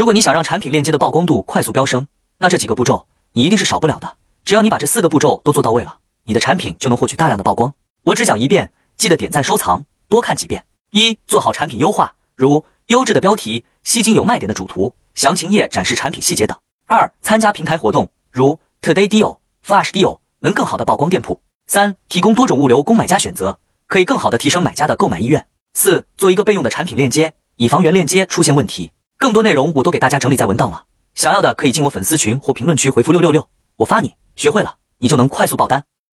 [0.00, 2.08] 如果你想让产品链接的曝光度快速飙升，
[2.38, 4.16] 那这几个步骤你一定是少不了的。
[4.46, 7.74] 只要你把这四个步骤都做到位了，你的产品就能获取大量的曝光。
[8.04, 10.64] 我只讲一遍，记得点赞收藏，多看几遍。
[10.90, 16.56] 一、做好产品优化，如优质的标题、吸睛有卖点的主图、详情页展示产品细节等。
[16.86, 21.42] 二、参加平台活动，如 Today Deal、Flash Deal，能更好的曝光店铺。
[21.66, 25.46] 三、提供多种物流供买家选择，可以更好的提升买家的购买意愿。
[25.74, 28.92] 四、做一个备用的产品链接，以防原链接出现问题。
[29.20, 30.84] 更多内容我都给大家整理在文档了，
[31.14, 34.14] 想要的可以进我粉丝群或评论区回复六六六，我发你。
[34.34, 35.84] 学会了，你就能快速爆单。